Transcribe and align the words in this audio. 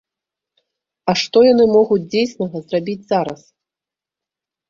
А 1.13 1.13
што 1.23 1.43
яны 1.51 1.65
могуць 1.75 2.07
дзейснага 2.15 2.57
зрабіць 2.63 3.07
зараз? 3.13 3.41